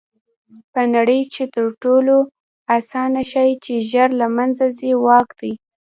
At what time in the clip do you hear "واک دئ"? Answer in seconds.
5.05-5.53